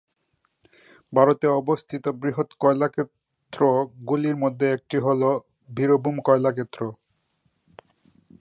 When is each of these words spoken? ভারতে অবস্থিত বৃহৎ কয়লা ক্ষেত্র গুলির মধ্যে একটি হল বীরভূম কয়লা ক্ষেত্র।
ভারতে 1.13 1.47
অবস্থিত 1.61 2.03
বৃহৎ 2.21 2.49
কয়লা 2.59 2.87
ক্ষেত্র 2.87 3.61
গুলির 4.07 4.35
মধ্যে 4.35 4.65
একটি 4.71 4.97
হল 4.99 5.21
বীরভূম 5.69 6.15
কয়লা 6.23 6.51
ক্ষেত্র। 6.53 6.81